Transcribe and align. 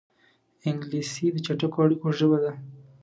انګلیسي 0.69 1.25
د 1.31 1.37
چټکو 1.45 1.77
اړیکو 1.83 2.07
ژبه 2.17 2.37
ده 2.43 2.51